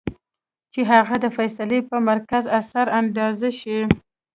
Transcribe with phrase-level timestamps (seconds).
[0.73, 3.77] چې هغه د فېصلې پۀ مرکز اثر انداز شي-